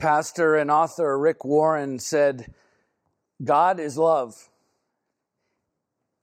[0.00, 2.52] pastor and author Rick Warren said,
[3.42, 4.48] God is love.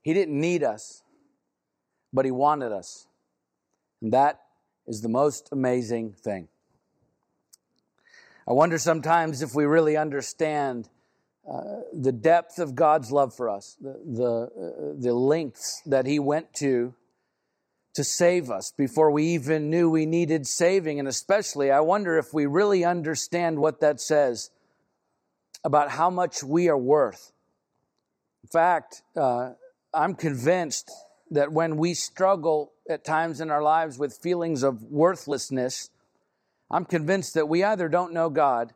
[0.02, 1.02] He didn't need us,
[2.12, 3.06] but He wanted us.
[4.02, 4.40] And that
[4.86, 6.48] is the most amazing thing.
[8.46, 10.88] I wonder sometimes if we really understand
[11.50, 16.18] uh, the depth of God's love for us, the, the, uh, the lengths that He
[16.18, 16.94] went to
[17.98, 21.00] to save us before we even knew we needed saving.
[21.00, 24.52] And especially, I wonder if we really understand what that says
[25.64, 27.32] about how much we are worth.
[28.44, 29.54] In fact, uh,
[29.92, 30.92] I'm convinced
[31.32, 35.90] that when we struggle at times in our lives with feelings of worthlessness,
[36.70, 38.74] I'm convinced that we either don't know God,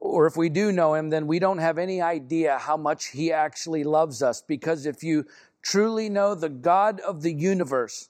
[0.00, 3.30] or if we do know Him, then we don't have any idea how much He
[3.30, 4.40] actually loves us.
[4.40, 5.26] Because if you
[5.60, 8.08] truly know the God of the universe,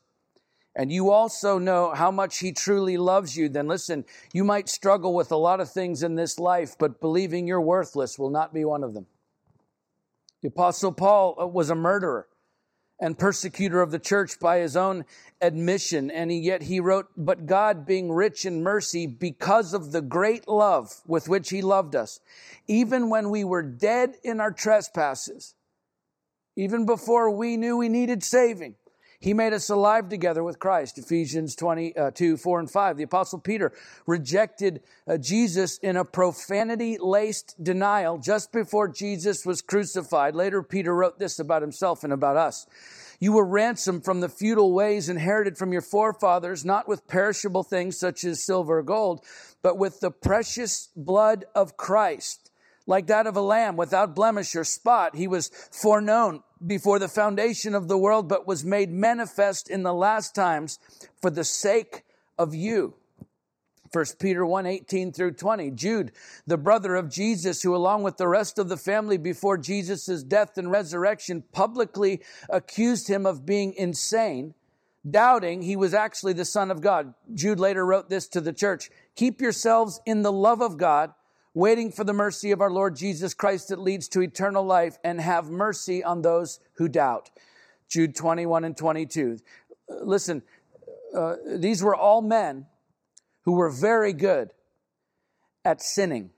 [0.77, 5.15] and you also know how much He truly loves you, then listen, you might struggle
[5.15, 8.65] with a lot of things in this life, but believing you're worthless will not be
[8.65, 9.07] one of them.
[10.43, 12.29] The Apostle Paul uh, was a murderer
[13.01, 15.05] and persecutor of the church by his own
[15.41, 16.11] admission.
[16.11, 21.01] And yet he wrote, But God, being rich in mercy, because of the great love
[21.07, 22.21] with which he loved us,
[22.67, 25.55] even when we were dead in our trespasses,
[26.57, 28.77] even before we knew we needed saving,
[29.25, 30.99] he made us alive together with Christ.
[30.99, 32.99] Ephesians 22, uh, 4 and 5.
[32.99, 33.73] The apostle Peter
[34.07, 40.35] rejected uh, Jesus in a profanity laced denial just before Jesus was crucified.
[40.35, 42.67] Later, Peter wrote this about himself and about us.
[43.19, 47.99] You were ransomed from the futile ways inherited from your forefathers, not with perishable things
[47.99, 49.25] such as silver or gold,
[49.63, 52.44] but with the precious blood of Christ,
[52.87, 55.17] like that of a lamb without blemish or spot.
[55.17, 59.95] He was foreknown before the foundation of the world, but was made manifest in the
[59.95, 60.79] last times
[61.21, 62.05] for the sake
[62.39, 62.95] of you.
[63.93, 65.71] 1 Peter 1 18 through 20.
[65.71, 66.13] Jude,
[66.47, 70.59] the brother of Jesus, who along with the rest of the family before Jesus' death
[70.59, 74.55] and resurrection publicly accused him of being insane,
[75.09, 77.15] doubting he was actually the Son of God.
[77.35, 81.15] Jude later wrote this to the church Keep yourselves in the love of God
[81.55, 85.21] waiting for the mercy of our Lord Jesus Christ that leads to eternal life, and
[85.21, 87.31] have mercy on those who doubt.
[87.89, 89.39] Jude 21 and 22.
[89.89, 90.43] Listen,
[91.17, 92.67] uh, these were all men
[93.45, 94.51] who were very good
[95.65, 96.31] at sinning.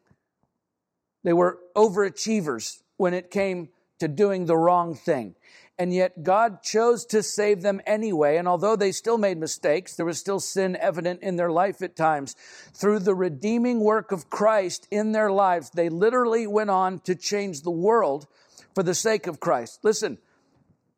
[1.25, 5.35] They were overachievers when it came to doing the wrong thing
[5.79, 8.37] and yet God chose to save them anyway.
[8.39, 11.97] And although they still made mistakes, there was still sin evident in their life at
[11.97, 12.35] times.
[12.73, 17.63] Through the redeeming work of Christ in their lives, they literally went on to change
[17.63, 18.27] the world
[18.75, 19.81] for the sake of Christ.
[19.83, 20.19] Listen,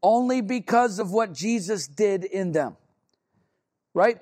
[0.02, 2.76] only because of what Jesus did in them.
[3.94, 4.18] Right?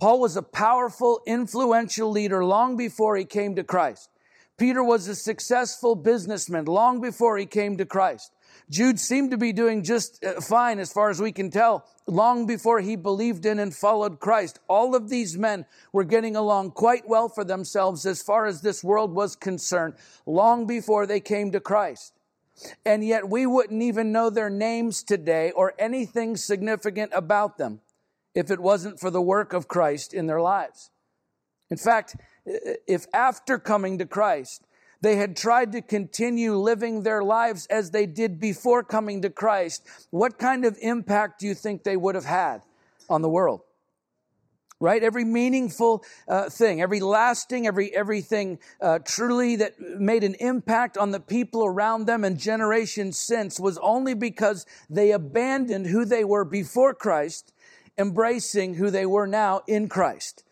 [0.00, 4.08] Paul was a powerful, influential leader long before he came to Christ.
[4.56, 8.32] Peter was a successful businessman long before he came to Christ.
[8.70, 12.46] Jude seemed to be doing just uh, fine as far as we can tell long
[12.46, 14.58] before he believed in and followed Christ.
[14.68, 18.82] All of these men were getting along quite well for themselves as far as this
[18.82, 19.94] world was concerned
[20.26, 22.14] long before they came to Christ.
[22.84, 27.80] And yet we wouldn't even know their names today or anything significant about them
[28.34, 30.90] if it wasn't for the work of Christ in their lives.
[31.70, 32.16] In fact,
[32.46, 34.66] if after coming to Christ,
[35.04, 39.86] they had tried to continue living their lives as they did before coming to Christ.
[40.08, 42.62] What kind of impact do you think they would have had
[43.10, 43.60] on the world?
[44.80, 50.98] right every meaningful uh, thing every lasting every everything uh, truly that made an impact
[50.98, 56.24] on the people around them and generations since was only because they abandoned who they
[56.24, 57.52] were before christ
[57.96, 60.42] embracing who they were now in christ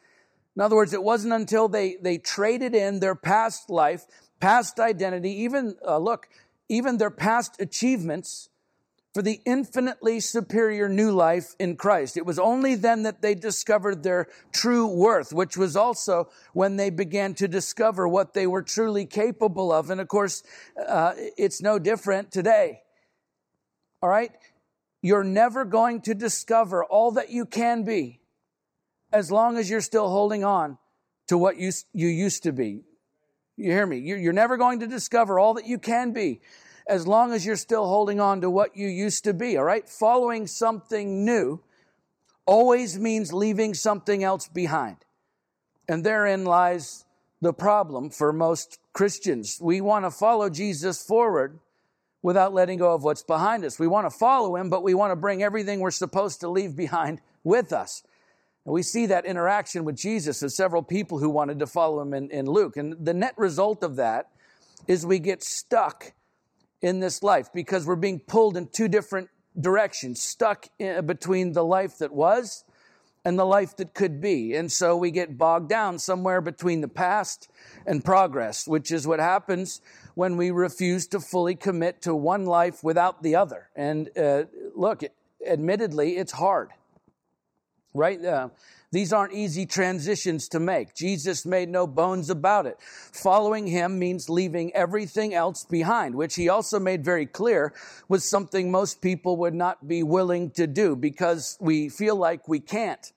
[0.54, 4.06] in other words it wasn't until they they traded in their past life
[4.42, 6.28] past identity, even, uh, look,
[6.68, 8.48] even their past achievements
[9.14, 12.16] for the infinitely superior new life in Christ.
[12.16, 16.90] It was only then that they discovered their true worth, which was also when they
[16.90, 19.90] began to discover what they were truly capable of.
[19.90, 20.42] And of course,
[20.88, 22.82] uh, it's no different today.
[24.02, 24.32] All right?
[25.02, 28.18] You're never going to discover all that you can be
[29.12, 30.78] as long as you're still holding on
[31.28, 32.82] to what you, you used to be.
[33.62, 33.98] You hear me?
[33.98, 36.40] You're never going to discover all that you can be
[36.86, 39.88] as long as you're still holding on to what you used to be, all right?
[39.88, 41.60] Following something new
[42.44, 44.96] always means leaving something else behind.
[45.88, 47.04] And therein lies
[47.40, 49.58] the problem for most Christians.
[49.60, 51.60] We want to follow Jesus forward
[52.20, 53.78] without letting go of what's behind us.
[53.78, 56.74] We want to follow him, but we want to bring everything we're supposed to leave
[56.76, 58.02] behind with us.
[58.64, 62.14] And we see that interaction with Jesus as several people who wanted to follow him
[62.14, 62.76] in, in Luke.
[62.76, 64.28] And the net result of that
[64.86, 66.12] is we get stuck
[66.80, 69.28] in this life because we're being pulled in two different
[69.58, 72.64] directions, stuck in, between the life that was
[73.24, 74.54] and the life that could be.
[74.54, 77.48] And so we get bogged down somewhere between the past
[77.86, 79.80] and progress, which is what happens
[80.14, 83.68] when we refuse to fully commit to one life without the other.
[83.76, 84.44] And uh,
[84.74, 85.02] look,
[85.46, 86.70] admittedly, it's hard,
[87.94, 88.22] right?
[88.24, 88.48] Uh,
[88.92, 90.94] these aren't easy transitions to make.
[90.94, 92.76] Jesus made no bones about it.
[92.80, 97.72] Following him means leaving everything else behind, which he also made very clear
[98.08, 102.60] was something most people would not be willing to do because we feel like we
[102.60, 103.12] can't.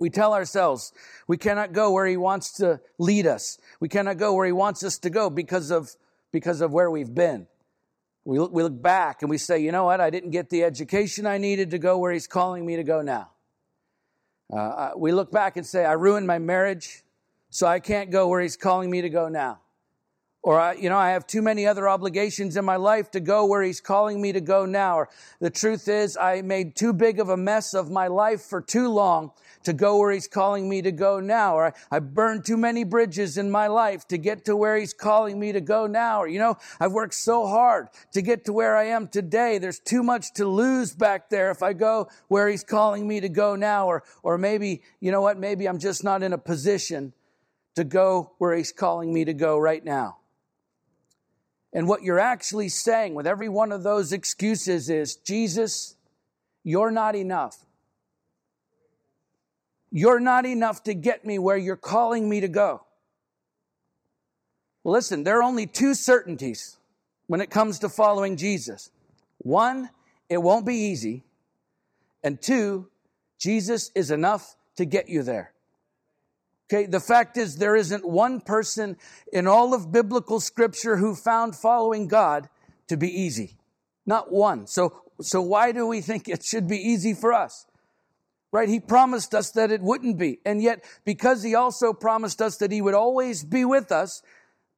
[0.00, 0.92] We tell ourselves
[1.28, 3.58] we cannot go where he wants to lead us.
[3.78, 5.90] We cannot go where he wants us to go because of,
[6.32, 7.46] because of where we've been.
[8.24, 10.00] We look, we look back and we say, you know what?
[10.00, 13.00] I didn't get the education I needed to go where he's calling me to go
[13.00, 13.30] now.
[14.52, 17.02] Uh, we look back and say, I ruined my marriage,
[17.50, 19.60] so I can't go where he's calling me to go now.
[20.46, 23.46] Or, I, you know, I have too many other obligations in my life to go
[23.46, 24.98] where he's calling me to go now.
[24.98, 25.08] Or
[25.40, 28.86] the truth is, I made too big of a mess of my life for too
[28.86, 29.32] long
[29.64, 31.56] to go where he's calling me to go now.
[31.56, 34.94] Or I, I burned too many bridges in my life to get to where he's
[34.94, 36.22] calling me to go now.
[36.22, 39.58] Or, you know, I've worked so hard to get to where I am today.
[39.58, 43.28] There's too much to lose back there if I go where he's calling me to
[43.28, 43.88] go now.
[43.88, 45.40] Or, or maybe, you know what?
[45.40, 47.14] Maybe I'm just not in a position
[47.74, 50.18] to go where he's calling me to go right now.
[51.76, 55.94] And what you're actually saying with every one of those excuses is, Jesus,
[56.64, 57.66] you're not enough.
[59.90, 62.86] You're not enough to get me where you're calling me to go.
[64.84, 66.78] Listen, there are only two certainties
[67.26, 68.90] when it comes to following Jesus.
[69.36, 69.90] One,
[70.30, 71.24] it won't be easy.
[72.24, 72.88] And two,
[73.38, 75.52] Jesus is enough to get you there.
[76.68, 78.96] Okay, the fact is, there isn't one person
[79.32, 82.48] in all of biblical scripture who found following God
[82.88, 83.56] to be easy.
[84.04, 84.66] Not one.
[84.66, 87.66] So, so why do we think it should be easy for us?
[88.52, 88.68] Right?
[88.68, 90.40] He promised us that it wouldn't be.
[90.44, 94.22] And yet, because he also promised us that he would always be with us,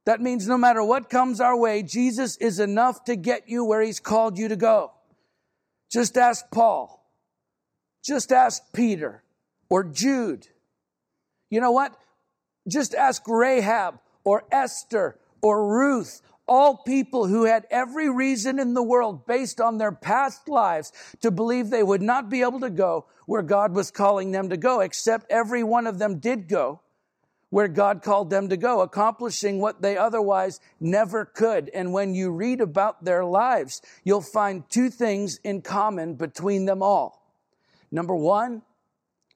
[0.04, 3.82] that means no matter what comes our way, Jesus is enough to get you where
[3.82, 4.92] he's called you to go.
[5.90, 7.06] Just ask Paul.
[8.04, 9.22] Just ask Peter
[9.70, 10.48] or Jude
[11.50, 11.96] you know what?
[12.66, 18.82] Just ask Rahab or Esther or Ruth, all people who had every reason in the
[18.82, 23.06] world based on their past lives to believe they would not be able to go
[23.26, 26.80] where God was calling them to go, except every one of them did go
[27.50, 31.70] where God called them to go, accomplishing what they otherwise never could.
[31.72, 36.82] And when you read about their lives, you'll find two things in common between them
[36.82, 37.32] all.
[37.90, 38.62] Number one,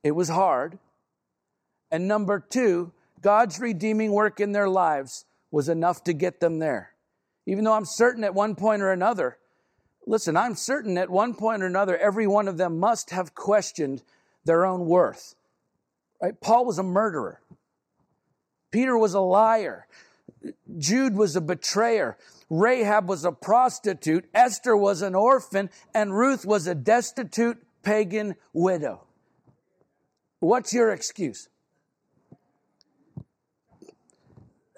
[0.04, 0.78] it was hard.
[1.92, 2.90] And number two,
[3.20, 6.94] God's redeeming work in their lives was enough to get them there.
[7.46, 9.36] Even though I'm certain at one point or another,
[10.06, 14.02] listen, I'm certain at one point or another, every one of them must have questioned
[14.44, 15.34] their own worth.
[16.20, 16.40] Right?
[16.40, 17.40] Paul was a murderer.
[18.70, 19.86] Peter was a liar.
[20.78, 22.16] Jude was a betrayer.
[22.48, 24.24] Rahab was a prostitute.
[24.32, 25.68] Esther was an orphan.
[25.94, 29.02] And Ruth was a destitute pagan widow.
[30.40, 31.48] What's your excuse?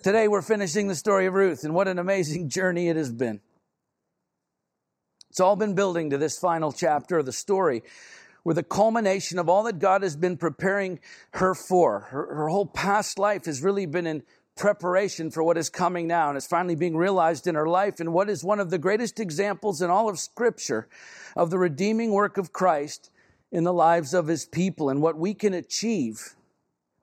[0.05, 3.41] Today we're finishing the story of Ruth, and what an amazing journey it has been.
[5.31, 7.83] It's all been building to this final chapter of the story,
[8.43, 11.01] where the culmination of all that God has been preparing
[11.33, 12.01] her for.
[12.01, 14.25] Her, her whole past life has really been in
[14.59, 17.99] preparation for what is coming now, and it's finally being realized in her life.
[17.99, 20.87] And what is one of the greatest examples in all of Scripture
[21.35, 23.11] of the redeeming work of Christ
[23.51, 26.35] in the lives of his people and what we can achieve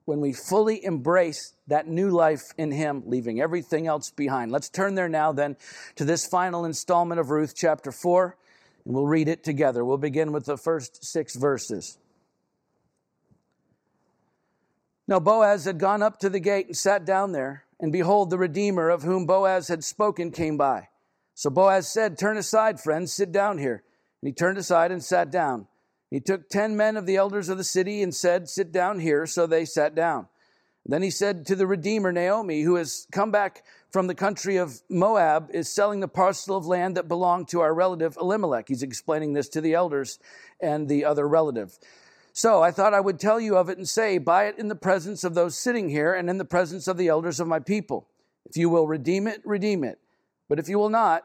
[0.04, 4.50] when we fully embrace that new life in Him, leaving everything else behind.
[4.50, 5.56] Let's turn there now, then,
[5.96, 8.36] to this final installment of Ruth, chapter 4,
[8.84, 9.84] and we'll read it together.
[9.84, 11.98] We'll begin with the first six verses.
[15.06, 18.38] Now, Boaz had gone up to the gate and sat down there, and behold, the
[18.38, 20.88] Redeemer of whom Boaz had spoken came by.
[21.34, 23.82] So Boaz said, Turn aside, friends, sit down here.
[24.22, 25.66] And he turned aside and sat down.
[26.12, 29.26] He took ten men of the elders of the city and said, Sit down here.
[29.26, 30.28] So they sat down.
[30.84, 34.82] Then he said to the Redeemer, Naomi, who has come back from the country of
[34.90, 38.68] Moab, is selling the parcel of land that belonged to our relative Elimelech.
[38.68, 40.18] He's explaining this to the elders
[40.60, 41.78] and the other relative.
[42.34, 44.74] So I thought I would tell you of it and say, Buy it in the
[44.74, 48.06] presence of those sitting here and in the presence of the elders of my people.
[48.44, 49.98] If you will redeem it, redeem it.
[50.46, 51.24] But if you will not,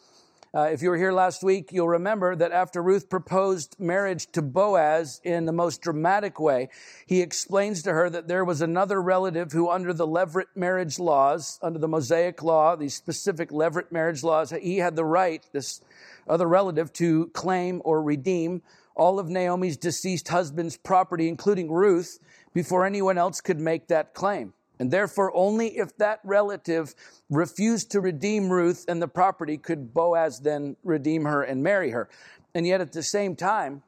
[0.53, 4.41] Uh, if you were here last week, you'll remember that after Ruth proposed marriage to
[4.41, 6.67] Boaz in the most dramatic way,
[7.05, 11.57] he explains to her that there was another relative who, under the Levirate marriage laws,
[11.61, 15.79] under the Mosaic law, these specific Levirate marriage laws, he had the right, this
[16.27, 18.61] other relative, to claim or redeem
[18.93, 22.19] all of Naomi's deceased husband's property, including Ruth,
[22.53, 24.51] before anyone else could make that claim.
[24.81, 26.95] And therefore, only if that relative
[27.29, 32.09] refused to redeem Ruth and the property could Boaz then redeem her and marry her.
[32.55, 33.83] And yet, at the same time,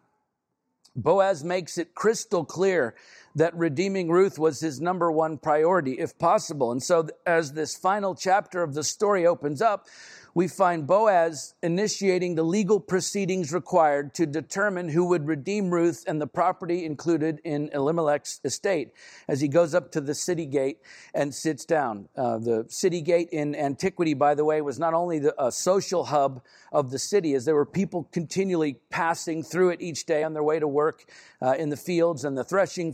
[0.95, 2.93] Boaz makes it crystal clear
[3.35, 6.71] that redeeming Ruth was his number one priority, if possible.
[6.71, 9.87] And so, as this final chapter of the story opens up,
[10.35, 16.19] we find Boaz initiating the legal proceedings required to determine who would redeem Ruth and
[16.19, 18.93] the property included in Elimelech's estate
[19.27, 20.79] as he goes up to the city gate
[21.13, 22.09] and sits down.
[22.17, 26.05] Uh, the city gate in antiquity, by the way, was not only the, a social
[26.05, 30.33] hub of the city, as there were people continually passing through it each day on
[30.33, 31.05] their way to work
[31.43, 32.91] uh, in the fields and the threshing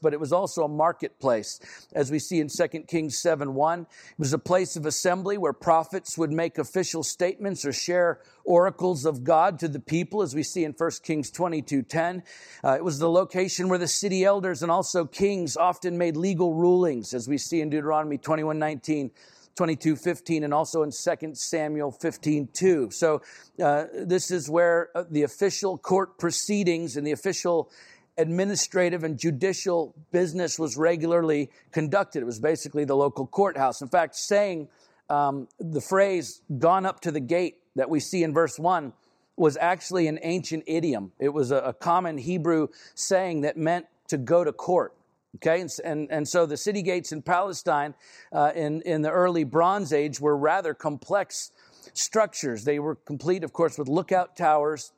[0.00, 1.60] but it was also a marketplace,
[1.92, 3.80] as we see in 2 Kings 7 1.
[3.80, 3.86] It
[4.18, 9.24] was a place of assembly where prophets would make official statements or share oracles of
[9.24, 12.22] God to the people, as we see in 1 Kings 22 10.
[12.64, 16.54] Uh, it was the location where the city elders and also kings often made legal
[16.54, 19.10] rulings, as we see in Deuteronomy 21 19.
[19.56, 23.22] 22 15 and also in 2 samuel 15 2 so
[23.62, 27.70] uh, this is where uh, the official court proceedings and the official
[28.18, 32.22] administrative and judicial business was regularly conducted.
[32.22, 33.82] It was basically the local courthouse.
[33.82, 34.68] In fact saying
[35.08, 38.92] um, the phrase gone up to the gate that we see in verse 1
[39.36, 41.12] was actually an ancient idiom.
[41.18, 44.94] It was a, a common hebrew saying that meant to go to court
[45.36, 47.94] Okay, and, and, and so the city gates in Palestine
[48.32, 51.52] uh, in, in the early Bronze Age were rather complex
[51.92, 52.64] structures.
[52.64, 54.92] They were complete, of course, with lookout towers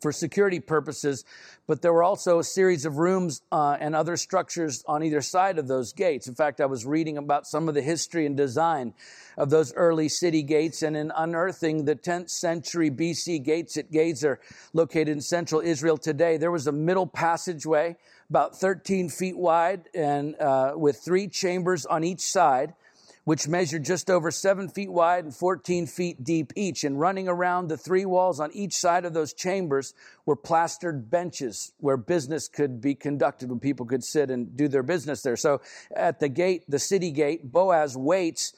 [0.00, 1.24] for security purposes,
[1.66, 5.58] but there were also a series of rooms uh, and other structures on either side
[5.58, 6.26] of those gates.
[6.26, 8.94] In fact, I was reading about some of the history and design
[9.36, 14.38] of those early city gates, and in unearthing the 10th century BC gates at Gezer,
[14.72, 17.96] located in central Israel today, there was a middle passageway
[18.28, 22.74] about 13 feet wide and uh, with three chambers on each side
[23.24, 26.84] which measured just over seven feet wide and 14 feet deep each.
[26.84, 31.72] And running around the three walls on each side of those chambers were plastered benches
[31.78, 35.36] where business could be conducted, when people could sit and do their business there.
[35.36, 35.60] So
[35.94, 38.54] at the gate, the city gate, Boaz waits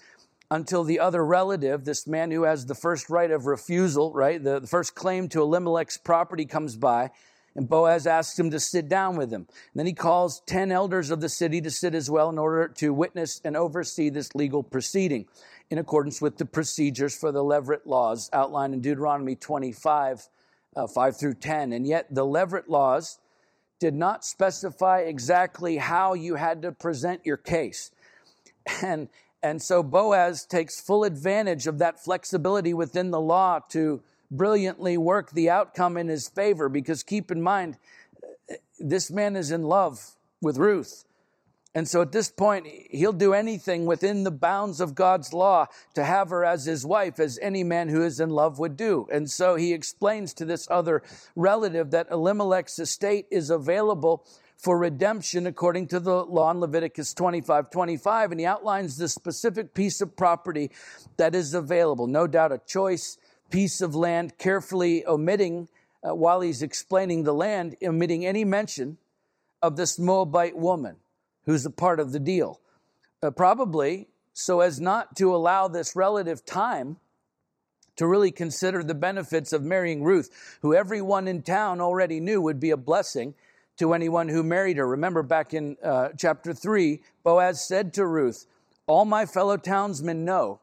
[0.51, 4.61] until the other relative, this man who has the first right of refusal, right, the,
[4.61, 7.11] the first claim to Elimelech's property comes by
[7.55, 9.43] and Boaz asks him to sit down with him.
[9.43, 12.69] And then he calls 10 elders of the city to sit as well in order
[12.69, 15.27] to witness and oversee this legal proceeding
[15.71, 20.29] in accordance with the procedures for the Levirate laws outlined in Deuteronomy 25,
[20.77, 21.73] uh, 5 through 10.
[21.73, 23.19] And yet the Levirate laws
[23.79, 27.91] did not specify exactly how you had to present your case.
[28.81, 29.09] And,
[29.43, 34.01] and so Boaz takes full advantage of that flexibility within the law to
[34.33, 37.77] brilliantly work the outcome in his favor because keep in mind,
[38.81, 41.05] this man is in love with Ruth.
[41.75, 46.05] And so at this point, he'll do anything within the bounds of God's law to
[46.05, 49.09] have her as his wife, as any man who is in love would do.
[49.11, 51.03] And so he explains to this other
[51.35, 54.27] relative that Elimelech's estate is available
[54.59, 58.33] for redemption according to the law in Leviticus 25 25.
[58.33, 60.71] And he outlines the specific piece of property
[61.17, 62.07] that is available.
[62.07, 63.17] No doubt a choice
[63.53, 65.69] piece of land, carefully omitting,
[66.03, 68.99] uh, while he's explaining the land, omitting any mention
[69.63, 70.97] of this Moabite woman
[71.45, 72.61] who's a part of the deal.
[73.23, 76.97] Uh, probably so as not to allow this relative time
[77.97, 82.59] to really consider the benefits of marrying Ruth, who everyone in town already knew would
[82.59, 83.35] be a blessing
[83.77, 84.87] to anyone who married her.
[84.87, 88.47] Remember back in uh, chapter 3, Boaz said to Ruth,
[88.87, 90.61] All my fellow townsmen know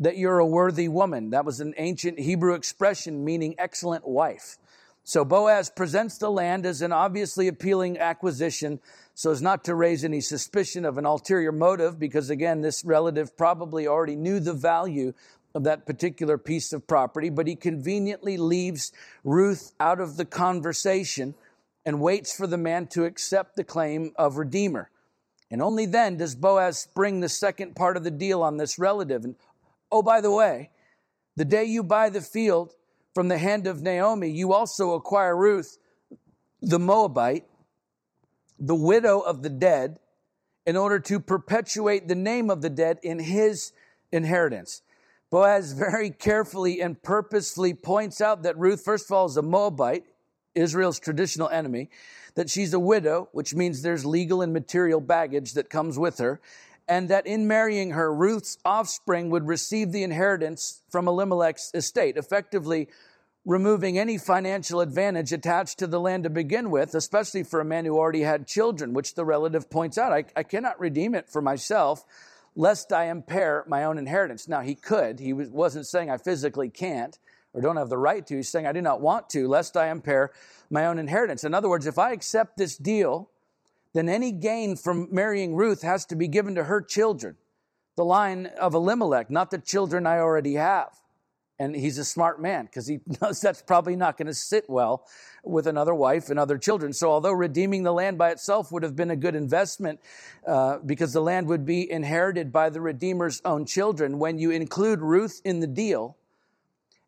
[0.00, 1.30] that you're a worthy woman.
[1.30, 4.56] That was an ancient Hebrew expression meaning excellent wife.
[5.04, 8.80] So Boaz presents the land as an obviously appealing acquisition
[9.14, 13.36] so as not to raise any suspicion of an ulterior motive, because again, this relative
[13.36, 15.12] probably already knew the value
[15.54, 18.92] of that particular piece of property, but he conveniently leaves
[19.22, 21.34] Ruth out of the conversation
[21.84, 24.90] and waits for the man to accept the claim of Redeemer.
[25.50, 29.24] And only then does Boaz spring the second part of the deal on this relative.
[29.24, 29.34] And
[29.92, 30.70] oh, by the way,
[31.36, 32.74] the day you buy the field
[33.14, 35.78] from the hand of Naomi, you also acquire Ruth,
[36.60, 37.44] the Moabite,
[38.58, 39.98] the widow of the dead,
[40.66, 43.72] in order to perpetuate the name of the dead in his
[44.12, 44.82] inheritance.
[45.30, 50.04] Boaz very carefully and purposefully points out that Ruth, first of all, is a Moabite,
[50.54, 51.88] Israel's traditional enemy,
[52.34, 56.40] that she's a widow, which means there's legal and material baggage that comes with her,
[56.90, 62.88] and that in marrying her, Ruth's offspring would receive the inheritance from Elimelech's estate, effectively
[63.46, 67.84] removing any financial advantage attached to the land to begin with, especially for a man
[67.84, 70.12] who already had children, which the relative points out.
[70.12, 72.04] I, I cannot redeem it for myself
[72.56, 74.48] lest I impair my own inheritance.
[74.48, 75.20] Now, he could.
[75.20, 77.16] He wasn't saying I physically can't
[77.54, 78.36] or don't have the right to.
[78.36, 80.32] He's saying I do not want to, lest I impair
[80.68, 81.44] my own inheritance.
[81.44, 83.30] In other words, if I accept this deal,
[83.94, 87.36] then any gain from marrying Ruth has to be given to her children,
[87.96, 90.90] the line of Elimelech, not the children I already have.
[91.58, 95.06] And he's a smart man because he knows that's probably not going to sit well
[95.44, 96.94] with another wife and other children.
[96.94, 100.00] So, although redeeming the land by itself would have been a good investment
[100.46, 105.00] uh, because the land would be inherited by the Redeemer's own children, when you include
[105.00, 106.16] Ruth in the deal,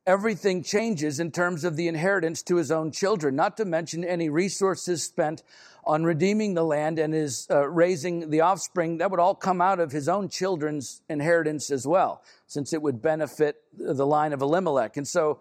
[0.07, 4.29] everything changes in terms of the inheritance to his own children, not to mention any
[4.29, 5.43] resources spent
[5.85, 8.99] on redeeming the land and his uh, raising the offspring.
[8.99, 13.03] That would all come out of his own children's inheritance as well, since it would
[13.03, 14.97] benefit the line of Elimelech.
[14.97, 15.41] And so,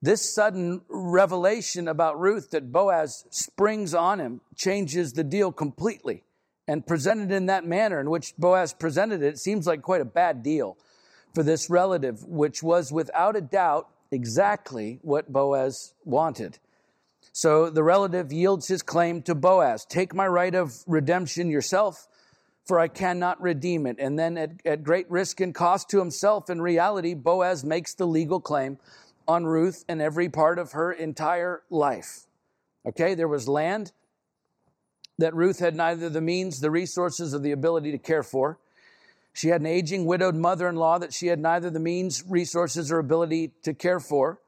[0.00, 6.24] this sudden revelation about Ruth that Boaz springs on him changes the deal completely.
[6.68, 10.06] And presented in that manner in which Boaz presented it, it seems like quite a
[10.06, 10.76] bad deal
[11.34, 16.58] for this relative, which was without a doubt exactly what Boaz wanted.
[17.32, 22.06] So the relative yields his claim to Boaz Take my right of redemption yourself,
[22.66, 23.96] for I cannot redeem it.
[23.98, 28.06] And then, at, at great risk and cost to himself, in reality, Boaz makes the
[28.06, 28.78] legal claim
[29.26, 32.26] on Ruth and every part of her entire life.
[32.86, 33.92] Okay, there was land
[35.18, 38.58] that Ruth had neither the means, the resources, or the ability to care for.
[39.32, 42.92] She had an aging, widowed mother in law that she had neither the means, resources,
[42.92, 44.40] or ability to care for.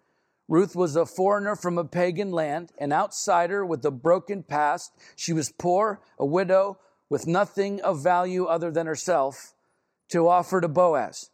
[0.47, 4.93] Ruth was a foreigner from a pagan land, an outsider with a broken past.
[5.17, 9.55] She was poor, a widow with nothing of value other than herself
[10.11, 11.31] to offer to Boaz.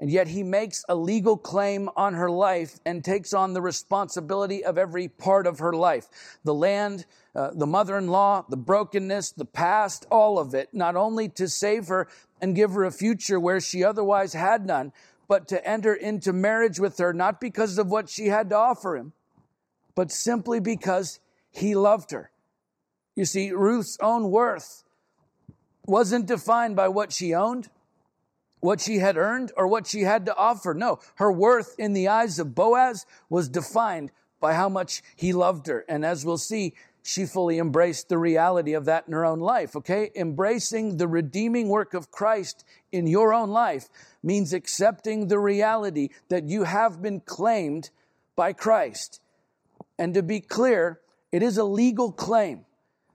[0.00, 4.64] And yet he makes a legal claim on her life and takes on the responsibility
[4.64, 6.08] of every part of her life
[6.42, 10.96] the land, uh, the mother in law, the brokenness, the past, all of it, not
[10.96, 12.08] only to save her
[12.40, 14.90] and give her a future where she otherwise had none,
[15.28, 18.96] but to enter into marriage with her, not because of what she had to offer
[18.96, 19.12] him,
[19.94, 22.30] but simply because he loved her.
[23.14, 24.82] You see, Ruth's own worth
[25.84, 27.68] wasn't defined by what she owned
[28.60, 30.74] what she had earned or what she had to offer.
[30.74, 35.66] No, her worth in the eyes of Boaz was defined by how much he loved
[35.66, 35.84] her.
[35.88, 39.74] And as we'll see, she fully embraced the reality of that in her own life,
[39.76, 40.10] okay?
[40.14, 43.88] Embracing the redeeming work of Christ in your own life
[44.22, 47.90] means accepting the reality that you have been claimed
[48.36, 49.20] by Christ.
[49.98, 51.00] And to be clear,
[51.32, 52.66] it is a legal claim.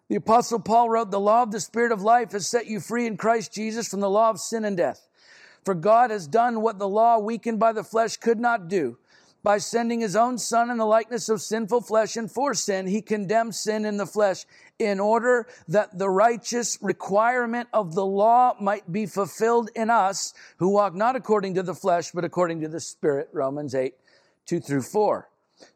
[0.10, 3.08] The Apostle Paul wrote, The law of the Spirit of life has set you free
[3.08, 5.08] in Christ Jesus from the law of sin and death.
[5.66, 8.98] For God has done what the law, weakened by the flesh, could not do.
[9.42, 13.02] By sending his own Son in the likeness of sinful flesh, and for sin, he
[13.02, 14.46] condemned sin in the flesh,
[14.80, 20.70] in order that the righteous requirement of the law might be fulfilled in us, who
[20.70, 23.30] walk not according to the flesh, but according to the Spirit.
[23.34, 23.94] Romans 8,
[24.46, 25.30] 2 through 4.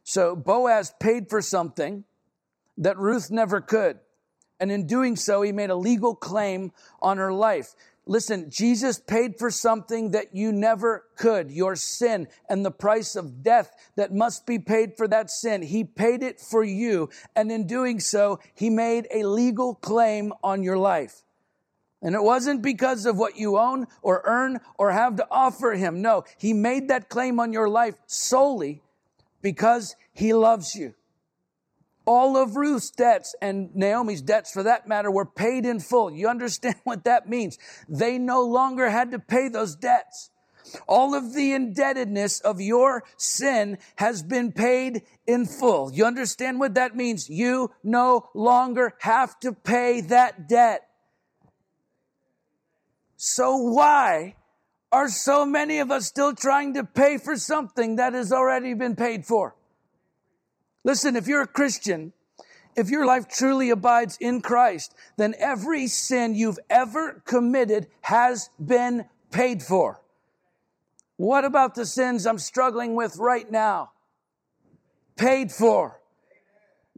[0.03, 2.03] So Boaz paid for something
[2.77, 3.99] that Ruth never could.
[4.59, 7.75] And in doing so, he made a legal claim on her life.
[8.09, 13.43] Listen, Jesus paid for something that you never could, your sin and the price of
[13.43, 15.61] death that must be paid for that sin.
[15.61, 17.11] He paid it for you.
[17.35, 21.21] And in doing so, he made a legal claim on your life.
[22.01, 26.01] And it wasn't because of what you own or earn or have to offer him.
[26.01, 28.81] No, he made that claim on your life solely
[29.43, 30.95] because he loves you.
[32.09, 36.11] All of Ruth's debts and Naomi's debts, for that matter, were paid in full.
[36.11, 37.59] You understand what that means?
[37.87, 40.31] They no longer had to pay those debts.
[40.87, 45.93] All of the indebtedness of your sin has been paid in full.
[45.93, 47.29] You understand what that means?
[47.29, 50.87] You no longer have to pay that debt.
[53.17, 54.33] So why
[54.91, 58.95] are so many of us still trying to pay for something that has already been
[58.95, 59.55] paid for?
[60.83, 62.13] Listen, if you're a Christian
[62.75, 69.05] if your life truly abides in Christ, then every sin you've ever committed has been
[69.31, 70.01] paid for.
[71.17, 73.91] What about the sins I'm struggling with right now?
[75.17, 75.99] Paid for.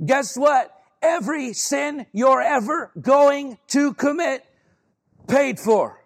[0.05, 0.71] Guess what?
[1.01, 4.45] Every sin you're ever going to commit,
[5.27, 6.00] paid for.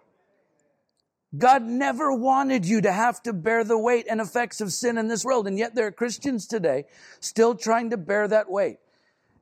[1.38, 5.08] God never wanted you to have to bear the weight and effects of sin in
[5.08, 5.46] this world.
[5.46, 6.84] And yet there are Christians today
[7.20, 8.78] still trying to bear that weight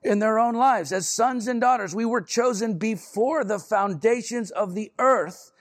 [0.02, 0.92] in their own lives.
[0.92, 5.52] As sons and daughters, we were chosen before the foundations of the earth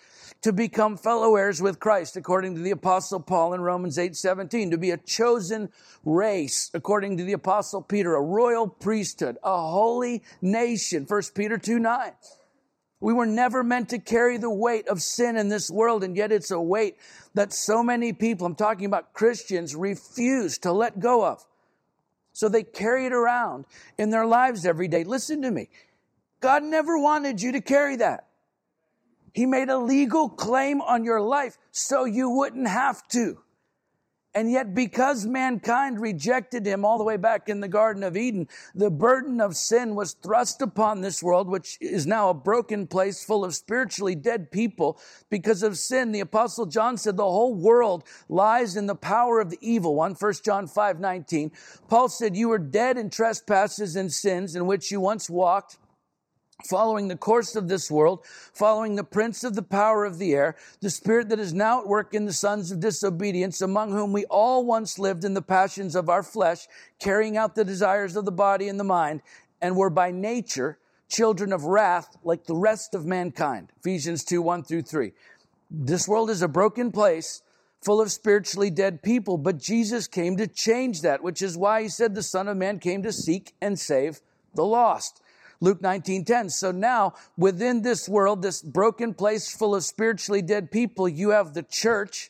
[0.41, 4.71] to become fellow heirs with Christ, according to the apostle Paul in Romans 8, 17,
[4.71, 5.69] to be a chosen
[6.03, 11.79] race, according to the apostle Peter, a royal priesthood, a holy nation, 1 Peter 2,
[11.79, 12.11] 9.
[13.03, 16.31] We were never meant to carry the weight of sin in this world, and yet
[16.31, 16.95] it's a weight
[17.33, 21.45] that so many people, I'm talking about Christians, refuse to let go of.
[22.31, 23.65] So they carry it around
[23.97, 25.03] in their lives every day.
[25.03, 25.67] Listen to me.
[26.39, 28.27] God never wanted you to carry that.
[29.33, 33.37] He made a legal claim on your life so you wouldn't have to.
[34.35, 38.47] And yet, because mankind rejected him all the way back in the Garden of Eden,
[38.73, 43.23] the burden of sin was thrust upon this world, which is now a broken place
[43.23, 46.11] full of spiritually dead people because of sin.
[46.11, 50.15] The Apostle John said the whole world lies in the power of the evil one,
[50.15, 51.51] 1 John 5 19.
[51.87, 55.77] Paul said, You were dead in trespasses and sins in which you once walked
[56.65, 60.55] following the course of this world, following the prince of the power of the air,
[60.81, 64.25] the spirit that is now at work in the sons of disobedience, among whom we
[64.25, 66.67] all once lived in the passions of our flesh,
[66.99, 69.21] carrying out the desires of the body and the mind,
[69.61, 70.77] and were by nature
[71.09, 73.71] children of wrath like the rest of mankind.
[73.79, 75.11] Ephesians 2 1 through 3.
[75.69, 77.41] This world is a broken place
[77.83, 81.89] full of spiritually dead people, but Jesus came to change that, which is why he
[81.89, 84.21] said the Son of Man came to seek and save
[84.55, 85.21] the lost.
[85.63, 86.49] Luke 19:10.
[86.49, 91.53] So now, within this world, this broken place full of spiritually dead people, you have
[91.53, 92.29] the church,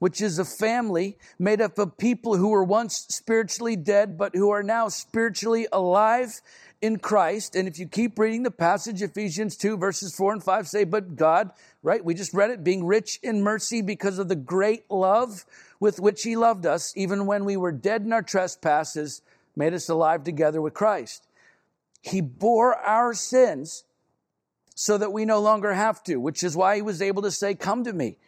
[0.00, 4.50] which is a family made up of people who were once spiritually dead, but who
[4.50, 6.40] are now spiritually alive
[6.80, 7.54] in Christ.
[7.54, 11.14] And if you keep reading the passage, Ephesians 2, verses 4 and 5 say, But
[11.14, 11.52] God,
[11.84, 12.04] right?
[12.04, 15.46] We just read it, being rich in mercy because of the great love
[15.78, 19.22] with which He loved us, even when we were dead in our trespasses,
[19.54, 21.28] made us alive together with Christ.
[22.02, 23.84] He bore our sins
[24.74, 27.54] so that we no longer have to, which is why he was able to say,
[27.54, 28.18] Come to me,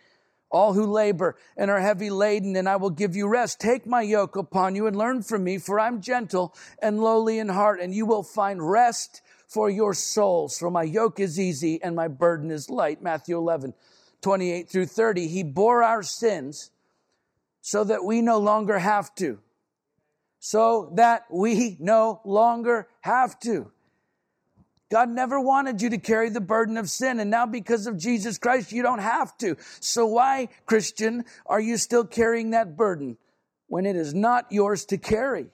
[0.49, 3.61] all who labor and are heavy laden, and I will give you rest.
[3.61, 7.49] Take my yoke upon you and learn from me, for I'm gentle and lowly in
[7.49, 10.57] heart, and you will find rest for your souls.
[10.57, 13.03] For my yoke is easy and my burden is light.
[13.03, 13.75] Matthew 11,
[14.21, 15.27] 28 through 30.
[15.27, 16.71] He bore our sins
[17.61, 19.41] so that we no longer have to
[20.45, 23.73] so that we no longer have to.
[24.91, 28.37] God never wanted you to carry the burden of sin, and now because of Jesus
[28.37, 29.57] Christ, you don't have to.
[29.81, 33.17] So, why, Christian, are you still carrying that burden
[33.69, 35.47] when it is not yours to carry?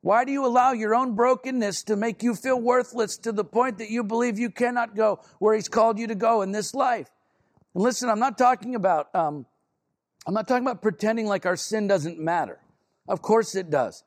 [0.00, 3.78] Why do you allow your own brokenness to make you feel worthless to the point
[3.78, 7.10] that you believe you cannot go where He's called you to go in this life?
[7.74, 9.44] And listen, I'm not talking about um,
[10.24, 12.60] I'm not talking about pretending like our sin doesn't matter.
[13.08, 14.04] Of course it does.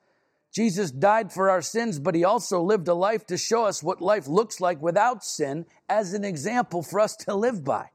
[0.54, 4.02] Jesus died for our sins, but he also lived a life to show us what
[4.02, 7.90] life looks like without sin as an example for us to live by.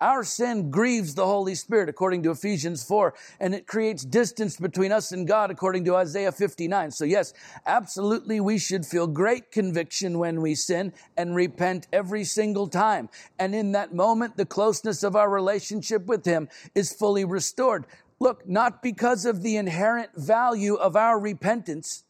[0.00, 4.92] Our sin grieves the Holy Spirit, according to Ephesians 4, and it creates distance between
[4.92, 6.90] us and God, according to Isaiah 59.
[6.90, 7.32] So, yes,
[7.64, 13.08] absolutely, we should feel great conviction when we sin and repent every single time.
[13.38, 17.86] And in that moment, the closeness of our relationship with Him is fully restored.
[18.18, 22.04] Look, not because of the inherent value of our repentance,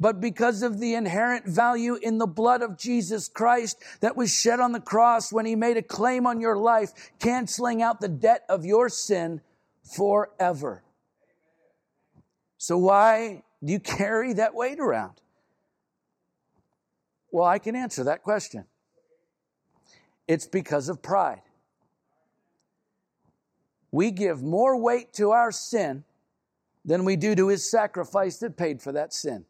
[0.00, 4.60] but because of the inherent value in the blood of Jesus Christ that was shed
[4.60, 8.44] on the cross when he made a claim on your life, canceling out the debt
[8.48, 9.40] of your sin
[9.82, 10.82] forever.
[12.58, 15.20] So, why do you carry that weight around?
[17.30, 18.64] Well, I can answer that question.
[20.26, 21.42] It's because of pride
[23.90, 26.04] we give more weight to our sin
[26.84, 29.44] than we do to his sacrifice that paid for that sin.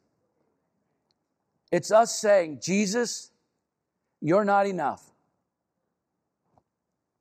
[1.71, 3.31] It's us saying, Jesus,
[4.21, 5.11] you're not enough.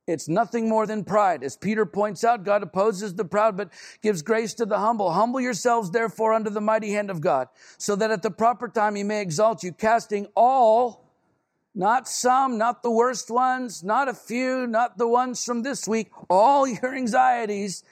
[0.06, 1.44] It's nothing more than pride.
[1.44, 3.68] As Peter points out, God opposes the proud, but
[4.00, 5.12] gives grace to the humble.
[5.12, 8.94] Humble yourselves, therefore, under the mighty hand of God, so that at the proper time
[8.94, 11.07] he may exalt you, casting all
[11.78, 16.10] not some, not the worst ones, not a few, not the ones from this week,
[16.28, 17.84] all your anxieties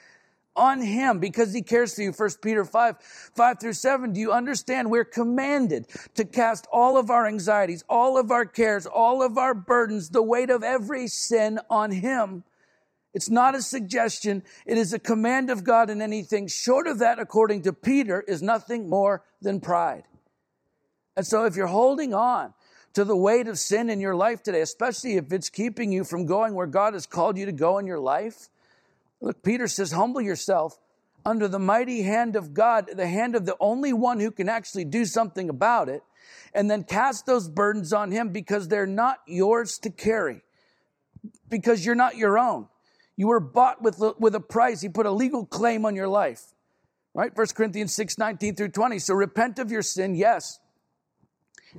[0.57, 2.11] on him because he cares for you.
[2.11, 2.97] 1 Peter 5,
[3.33, 4.11] 5 through 7.
[4.11, 4.91] Do you understand?
[4.91, 9.53] We're commanded to cast all of our anxieties, all of our cares, all of our
[9.53, 12.43] burdens, the weight of every sin on him.
[13.13, 14.43] It's not a suggestion.
[14.65, 18.41] It is a command of God and anything short of that, according to Peter, is
[18.41, 20.03] nothing more than pride.
[21.15, 22.53] And so if you're holding on
[22.97, 26.25] to the weight of sin in your life today, especially if it's keeping you from
[26.25, 28.49] going where God has called you to go in your life,
[29.21, 30.79] Look, Peter says, humble yourself
[31.23, 34.85] under the mighty hand of God, the hand of the only one who can actually
[34.85, 36.01] do something about it,
[36.55, 40.41] and then cast those burdens on him because they're not yours to carry,
[41.49, 42.67] because you're not your own.
[43.15, 44.81] You were bought with, with a price.
[44.81, 46.41] He put a legal claim on your life.
[47.13, 47.31] Right?
[47.35, 48.97] 1 Corinthians 6, 19 through 20.
[48.97, 50.59] So repent of your sin, yes,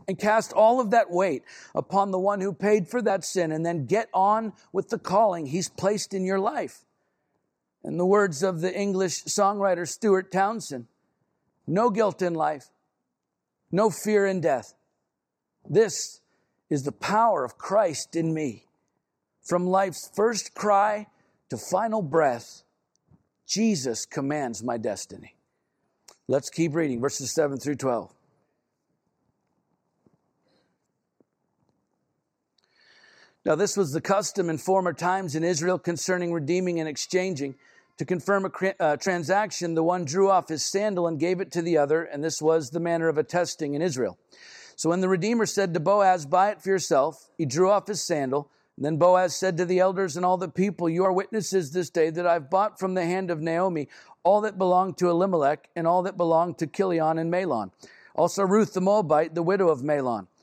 [0.06, 1.42] and cast all of that weight
[1.74, 5.46] upon the one who paid for that sin, and then get on with the calling
[5.46, 6.84] he's placed in your life.
[7.84, 10.86] In the words of the English songwriter Stuart Townend,
[11.66, 12.66] no guilt in life,
[13.70, 14.74] no fear in death.
[15.68, 16.20] This
[16.70, 18.66] is the power of Christ in me.
[19.42, 21.06] From life's first cry
[21.50, 22.62] to final breath,
[23.46, 25.34] Jesus commands my destiny.
[26.26, 28.12] Let's keep reading verses 7 through 12.
[33.48, 37.54] Now, this was the custom in former times in Israel concerning redeeming and exchanging.
[37.96, 41.62] To confirm a uh, transaction, the one drew off his sandal and gave it to
[41.62, 44.18] the other, and this was the manner of attesting in Israel.
[44.76, 48.04] So when the Redeemer said to Boaz, Buy it for yourself, he drew off his
[48.04, 48.50] sandal.
[48.76, 52.10] Then Boaz said to the elders and all the people, You are witnesses this day
[52.10, 53.88] that I've bought from the hand of Naomi
[54.24, 57.70] all that belonged to Elimelech and all that belonged to Chilion and Mahlon.
[58.14, 60.26] Also Ruth the Moabite, the widow of Mahlon.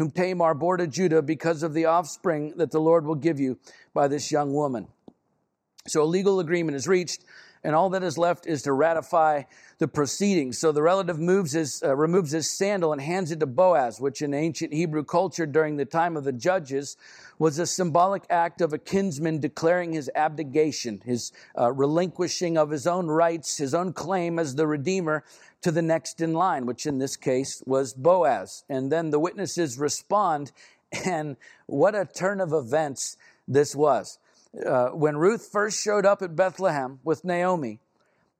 [0.00, 3.58] whom Tamar bore to Judah because of the offspring that the Lord will give you
[3.92, 4.88] by this young woman.
[5.86, 7.22] So a legal agreement is reached,
[7.62, 9.42] and all that is left is to ratify
[9.78, 10.58] the proceedings.
[10.58, 14.22] So the relative moves his, uh, removes his sandal and hands it to Boaz, which
[14.22, 16.96] in ancient Hebrew culture during the time of the judges
[17.38, 22.86] was a symbolic act of a kinsman declaring his abdication, his uh, relinquishing of his
[22.86, 25.24] own rights, his own claim as the Redeemer
[25.62, 28.64] to the next in line, which in this case was Boaz.
[28.68, 30.52] And then the witnesses respond,
[31.04, 34.18] and what a turn of events this was.
[34.66, 37.80] Uh, when Ruth first showed up at Bethlehem with Naomi,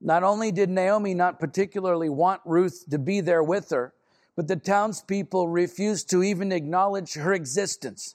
[0.00, 3.92] not only did Naomi not particularly want Ruth to be there with her,
[4.34, 8.14] but the townspeople refused to even acknowledge her existence.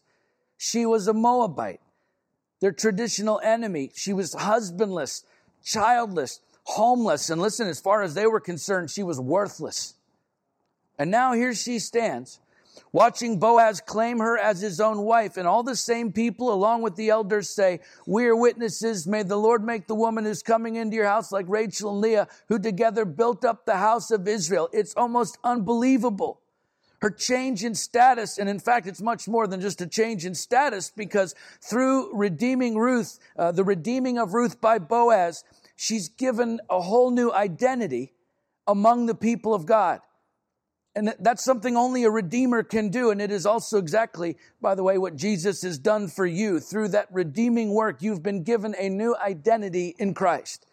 [0.57, 1.81] She was a Moabite,
[2.59, 3.91] their traditional enemy.
[3.93, 5.23] She was husbandless,
[5.63, 7.29] childless, homeless.
[7.29, 9.93] And listen, as far as they were concerned, she was worthless.
[10.97, 12.39] And now here she stands,
[12.95, 15.35] watching Boaz claim her as his own wife.
[15.35, 19.05] And all the same people, along with the elders, say, We are witnesses.
[19.05, 22.29] May the Lord make the woman who's coming into your house like Rachel and Leah,
[22.47, 24.69] who together built up the house of Israel.
[24.71, 26.39] It's almost unbelievable.
[27.01, 30.33] Her change in status, and in fact, it's much more than just a change in
[30.33, 35.43] status because through redeeming Ruth, uh, the redeeming of Ruth by Boaz,
[35.75, 38.13] she's given a whole new identity
[38.65, 39.99] among the people of God.
[40.95, 43.11] And that's something only a redeemer can do.
[43.11, 46.61] And it is also exactly, by the way, what Jesus has done for you.
[46.61, 50.65] Through that redeeming work, you've been given a new identity in Christ,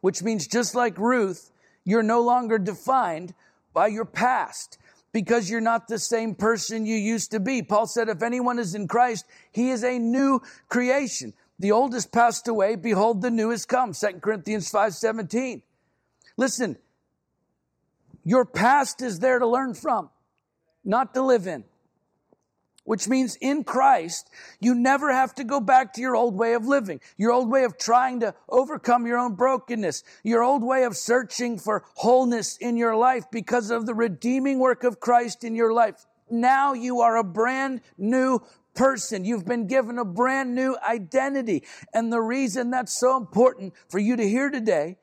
[0.00, 1.50] which means just like Ruth,
[1.84, 3.34] you're no longer defined
[3.74, 4.78] by your past
[5.12, 7.62] because you're not the same person you used to be.
[7.62, 11.34] Paul said, if anyone is in Christ, he is a new creation.
[11.58, 12.76] The old has passed away.
[12.76, 13.92] Behold, the new has come.
[13.92, 15.62] 2 Corinthians 5 17.
[16.38, 16.78] Listen,
[18.24, 20.10] your past is there to learn from,
[20.84, 21.64] not to live in.
[22.84, 26.66] Which means in Christ, you never have to go back to your old way of
[26.66, 30.96] living, your old way of trying to overcome your own brokenness, your old way of
[30.96, 35.72] searching for wholeness in your life because of the redeeming work of Christ in your
[35.72, 36.06] life.
[36.30, 38.40] Now you are a brand new
[38.74, 39.24] person.
[39.24, 41.64] You've been given a brand new identity.
[41.92, 44.96] And the reason that's so important for you to hear today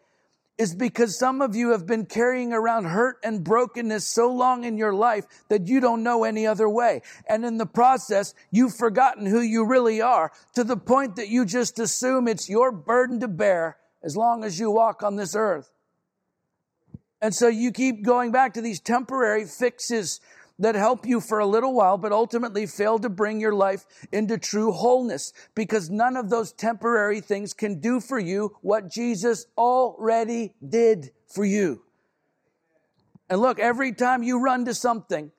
[0.58, 4.78] is because some of you have been carrying around hurt and brokenness so long in
[4.78, 7.02] your life that you don't know any other way.
[7.28, 11.46] And in the process, you've forgotten who you really are to the point that you
[11.46, 15.72] just assume it's your burden to bear as long as you walk on this earth.
[17.22, 20.20] And so you keep going back to these temporary fixes
[20.60, 24.38] that help you for a little while, but ultimately fail to bring your life into
[24.38, 30.54] true wholeness because none of those temporary things can do for you what Jesus already
[30.68, 31.84] did for you.
[33.30, 35.32] And look, every time you run to something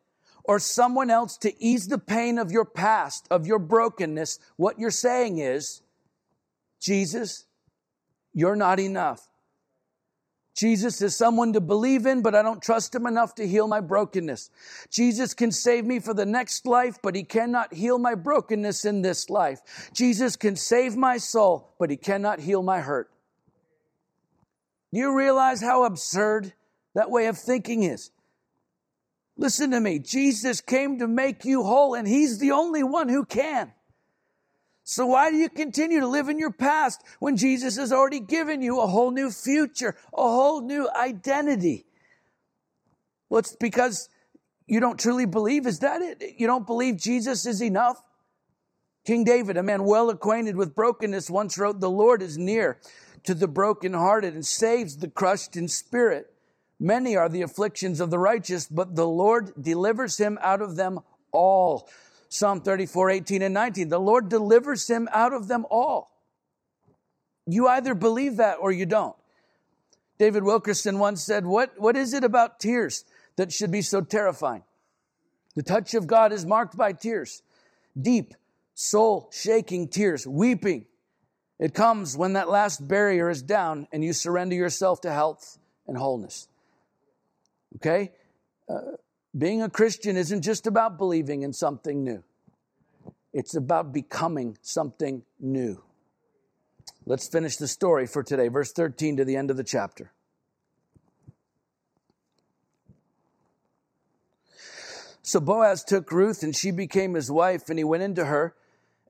[0.44, 4.90] or someone else to ease the pain of your past, of your brokenness, what you're
[4.90, 5.82] saying is,
[6.80, 7.46] Jesus,
[8.32, 9.27] you're not enough.
[10.58, 13.78] Jesus is someone to believe in, but I don't trust him enough to heal my
[13.78, 14.50] brokenness.
[14.90, 19.02] Jesus can save me for the next life, but he cannot heal my brokenness in
[19.02, 19.60] this life.
[19.94, 23.08] Jesus can save my soul, but he cannot heal my hurt.
[24.92, 26.52] Do you realize how absurd
[26.92, 28.10] that way of thinking is?
[29.36, 30.00] Listen to me.
[30.00, 33.72] Jesus came to make you whole, and he's the only one who can.
[34.90, 38.62] So why do you continue to live in your past when Jesus has already given
[38.62, 41.84] you a whole new future, a whole new identity?
[43.28, 44.08] Well, it's because
[44.66, 45.66] you don't truly believe.
[45.66, 46.36] Is that it?
[46.38, 48.02] You don't believe Jesus is enough?
[49.04, 52.78] King David, a man well acquainted with brokenness, once wrote, The Lord is near
[53.24, 56.32] to the brokenhearted and saves the crushed in spirit.
[56.80, 61.00] Many are the afflictions of the righteous, but the Lord delivers him out of them
[61.30, 61.90] all.
[62.28, 63.88] Psalm 34, 18 and 19.
[63.88, 66.10] The Lord delivers him out of them all.
[67.46, 69.16] You either believe that or you don't.
[70.18, 73.04] David Wilkerson once said, what, what is it about tears
[73.36, 74.64] that should be so terrifying?
[75.54, 77.42] The touch of God is marked by tears,
[78.00, 78.34] deep,
[78.74, 80.86] soul shaking tears, weeping.
[81.58, 85.96] It comes when that last barrier is down and you surrender yourself to health and
[85.96, 86.48] wholeness.
[87.76, 88.12] Okay?
[88.68, 88.92] Uh,
[89.38, 92.22] being a Christian isn't just about believing in something new,
[93.32, 95.82] it's about becoming something new.
[97.06, 100.12] Let's finish the story for today, verse 13 to the end of the chapter.
[105.22, 108.54] So Boaz took Ruth, and she became his wife, and he went into her.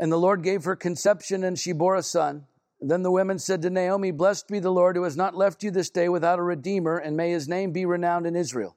[0.00, 2.46] And the Lord gave her conception, and she bore a son.
[2.80, 5.70] Then the women said to Naomi, Blessed be the Lord who has not left you
[5.70, 8.76] this day without a redeemer, and may his name be renowned in Israel.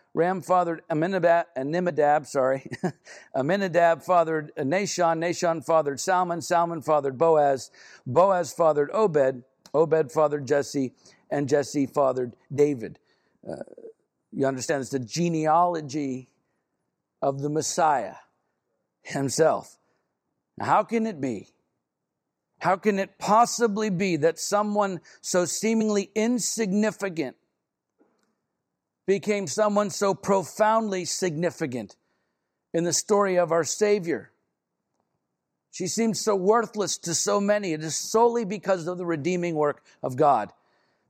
[0.13, 2.69] Ram fathered Aminadab, Aminadab sorry.
[3.35, 5.19] Aminadab fathered Nahshon.
[5.19, 6.41] Nahshon fathered Salmon.
[6.41, 7.71] Salmon fathered Boaz.
[8.05, 9.43] Boaz fathered Obed.
[9.73, 10.93] Obed fathered Jesse.
[11.29, 12.99] And Jesse fathered David.
[13.49, 13.63] Uh,
[14.33, 16.29] you understand, it's the genealogy
[17.21, 18.15] of the Messiah
[19.03, 19.77] himself.
[20.59, 21.47] How can it be?
[22.59, 27.35] How can it possibly be that someone so seemingly insignificant
[29.11, 31.97] became someone so profoundly significant
[32.73, 34.31] in the story of our Savior.
[35.69, 37.73] She seemed so worthless to so many.
[37.73, 40.53] It is solely because of the redeeming work of God,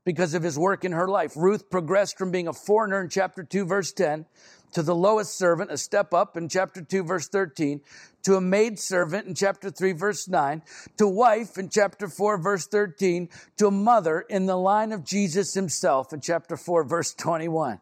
[0.04, 1.34] because of his work in her life.
[1.36, 4.26] Ruth progressed from being a foreigner in chapter 2, verse 10,
[4.74, 7.82] to the lowest servant, a step up in chapter 2, verse 13,
[8.24, 10.64] to a maid servant in chapter 3, verse 9,
[10.98, 15.54] to wife in chapter 4, verse 13, to a mother in the line of Jesus
[15.54, 17.80] himself in chapter 4, verse 21.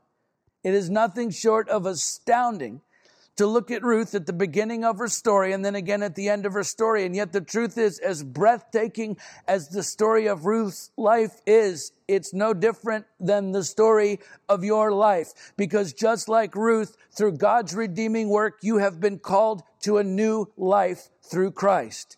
[0.63, 2.81] It is nothing short of astounding
[3.39, 6.27] to look at Ruth at the beginning of her story and then again at the
[6.27, 7.05] end of her story.
[7.05, 9.15] And yet the truth is, as breathtaking
[9.47, 14.19] as the story of Ruth's life is, it's no different than the story
[14.49, 15.53] of your life.
[15.55, 20.51] Because just like Ruth, through God's redeeming work, you have been called to a new
[20.57, 22.17] life through Christ.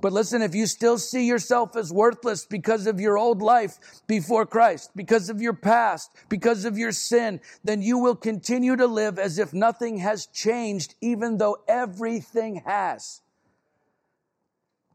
[0.00, 4.44] But listen, if you still see yourself as worthless because of your old life before
[4.44, 9.18] Christ, because of your past, because of your sin, then you will continue to live
[9.18, 13.22] as if nothing has changed, even though everything has.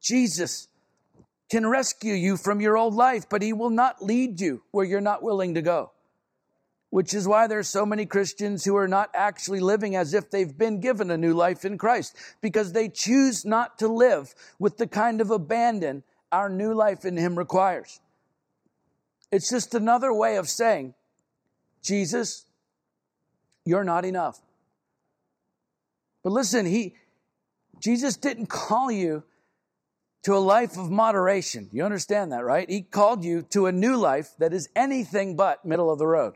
[0.01, 0.67] Jesus
[1.49, 5.01] can rescue you from your old life, but he will not lead you where you're
[5.01, 5.91] not willing to go
[6.89, 10.57] which is why there's so many Christians who are not actually living as if they've
[10.57, 14.87] been given a new life in Christ because they choose not to live with the
[14.87, 17.99] kind of abandon our new life in Him requires.
[19.31, 20.95] It's just another way of saying,
[21.83, 22.45] Jesus,
[23.65, 24.39] you're not enough.
[26.23, 26.95] But listen, He,
[27.79, 29.23] Jesus didn't call you
[30.23, 31.69] to a life of moderation.
[31.71, 32.69] You understand that, right?
[32.69, 36.35] He called you to a new life that is anything but middle of the road.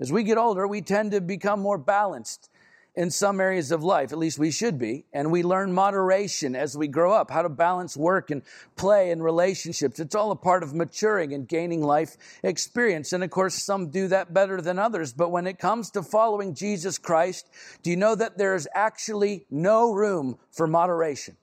[0.00, 2.50] As we get older, we tend to become more balanced
[2.96, 6.76] in some areas of life, at least we should be, and we learn moderation as
[6.76, 8.42] we grow up, how to balance work and
[8.76, 9.98] play and relationships.
[9.98, 13.12] It's all a part of maturing and gaining life experience.
[13.12, 15.12] And of course, some do that better than others.
[15.12, 17.50] But when it comes to following Jesus Christ,
[17.82, 21.36] do you know that there is actually no room for moderation?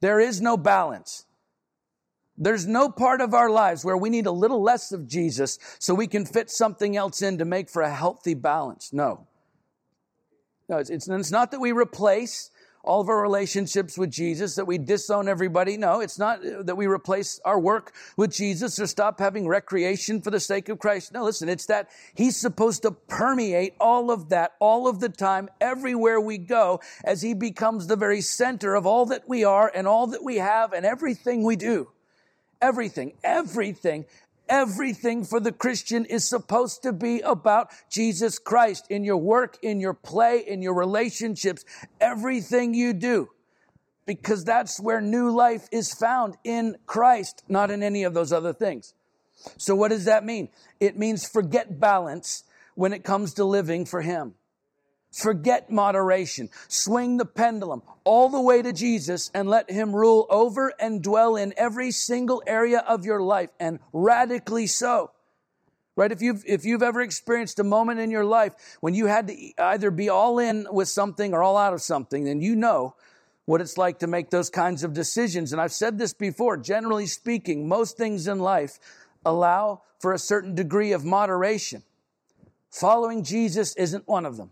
[0.00, 1.24] There is no balance.
[2.38, 5.94] There's no part of our lives where we need a little less of Jesus so
[5.94, 8.92] we can fit something else in to make for a healthy balance.
[8.92, 9.26] No.
[10.68, 12.50] No, it's, it's, it's not that we replace
[12.86, 15.76] all of our relationships with Jesus, that we disown everybody.
[15.76, 20.22] No, it's not uh, that we replace our work with Jesus or stop having recreation
[20.22, 21.12] for the sake of Christ.
[21.12, 25.48] No, listen, it's that He's supposed to permeate all of that all of the time,
[25.60, 29.88] everywhere we go, as He becomes the very center of all that we are and
[29.88, 31.88] all that we have and everything we do.
[32.60, 34.06] Everything, everything
[34.48, 39.80] Everything for the Christian is supposed to be about Jesus Christ in your work, in
[39.80, 41.64] your play, in your relationships,
[42.00, 43.30] everything you do.
[44.06, 48.52] Because that's where new life is found in Christ, not in any of those other
[48.52, 48.94] things.
[49.56, 50.48] So what does that mean?
[50.78, 52.44] It means forget balance
[52.76, 54.34] when it comes to living for Him.
[55.16, 56.50] Forget moderation.
[56.68, 61.36] Swing the pendulum all the way to Jesus and let Him rule over and dwell
[61.36, 65.12] in every single area of your life and radically so.
[65.96, 66.12] Right?
[66.12, 69.52] If you've, if you've ever experienced a moment in your life when you had to
[69.58, 72.94] either be all in with something or all out of something, then you know
[73.46, 75.50] what it's like to make those kinds of decisions.
[75.50, 78.78] And I've said this before, generally speaking, most things in life
[79.24, 81.84] allow for a certain degree of moderation.
[82.70, 84.50] Following Jesus isn't one of them.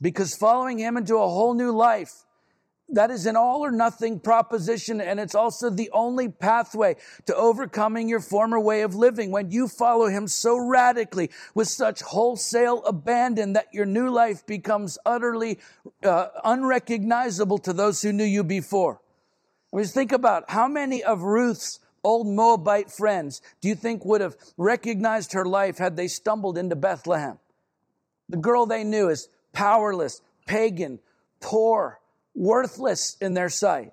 [0.00, 2.24] Because following him into a whole new life,
[2.90, 8.08] that is an all or nothing proposition, and it's also the only pathway to overcoming
[8.08, 9.30] your former way of living.
[9.30, 14.98] When you follow Him so radically with such wholesale abandon that your new life becomes
[15.06, 15.58] utterly
[16.02, 19.00] uh, unrecognizable to those who knew you before.
[19.72, 24.20] I mean, think about how many of Ruth's old Moabite friends do you think would
[24.20, 27.38] have recognized her life had they stumbled into Bethlehem?
[28.28, 30.98] The girl they knew is powerless, pagan,
[31.40, 32.00] poor,
[32.34, 33.92] worthless in their sight.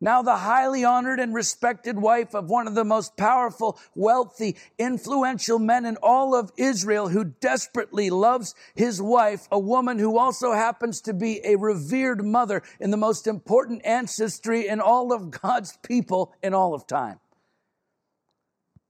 [0.00, 5.58] Now, the highly honored and respected wife of one of the most powerful, wealthy, influential
[5.58, 11.00] men in all of Israel who desperately loves his wife, a woman who also happens
[11.02, 16.34] to be a revered mother in the most important ancestry in all of God's people
[16.42, 17.18] in all of time.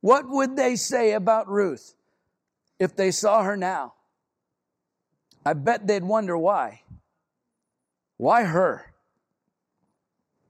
[0.00, 1.94] What would they say about Ruth
[2.80, 3.94] if they saw her now?
[5.44, 6.82] I bet they'd wonder why.
[8.16, 8.94] Why her?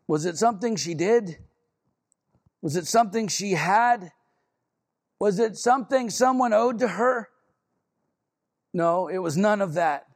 [0.06, 1.38] Was it something she did?
[2.62, 4.12] Was it something she had?
[5.18, 7.28] Was it something someone owed to her?
[8.72, 10.06] No, it was none of that.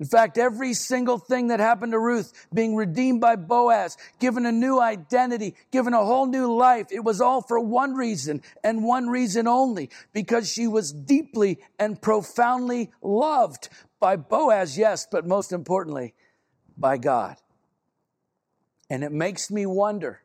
[0.00, 4.52] In fact, every single thing that happened to Ruth being redeemed by Boaz, given a
[4.52, 9.08] new identity, given a whole new life, it was all for one reason and one
[9.08, 13.68] reason only, because she was deeply and profoundly loved
[13.98, 16.14] by Boaz, yes, but most importantly,
[16.76, 17.36] by God.
[18.88, 20.20] And it makes me wonder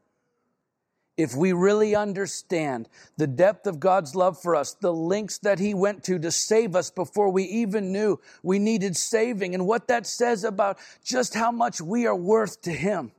[1.15, 5.73] if we really understand the depth of God's love for us, the links that He
[5.73, 10.07] went to to save us before we even knew we needed saving, and what that
[10.07, 13.11] says about just how much we are worth to Him.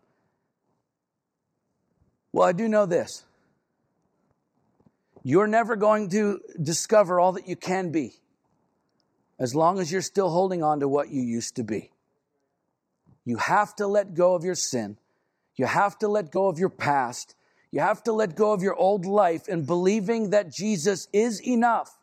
[2.32, 3.24] Well, I do know this.
[5.22, 8.14] You're never going to discover all that you can be
[9.38, 11.90] as long as you're still holding on to what you used to be.
[13.24, 14.98] You have to let go of your sin.
[15.56, 17.34] You have to let go of your past.
[17.74, 21.98] You have to let go of your old life and believing that Jesus is enough.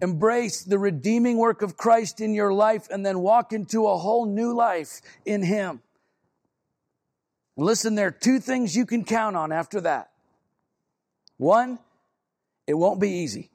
[0.00, 4.24] Embrace the redeeming work of Christ in your life and then walk into a whole
[4.24, 5.82] new life in Him.
[7.56, 10.12] Listen, there are two things you can count on after that.
[11.38, 11.80] One,
[12.68, 13.50] it won't be easy.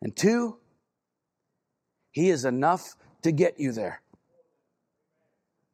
[0.00, 0.56] And two,
[2.10, 4.00] He is enough to get you there.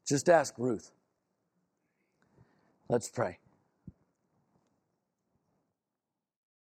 [0.04, 0.90] Just ask Ruth.
[2.88, 3.39] Let's pray.